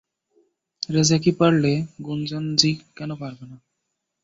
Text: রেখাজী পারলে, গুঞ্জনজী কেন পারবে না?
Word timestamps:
রেখাজী 0.89 1.31
পারলে, 1.39 1.71
গুঞ্জনজী 2.05 2.71
কেন 2.97 3.09
পারবে 3.15 3.45
না? 3.45 3.57